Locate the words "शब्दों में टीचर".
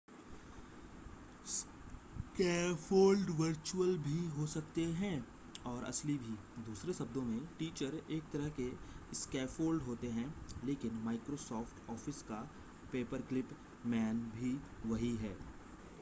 6.93-8.01